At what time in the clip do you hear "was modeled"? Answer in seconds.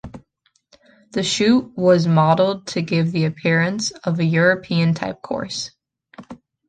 1.77-2.65